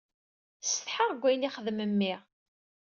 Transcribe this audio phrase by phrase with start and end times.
[0.61, 2.13] Ssetḥaɣ deg ayen ixeddem mmi.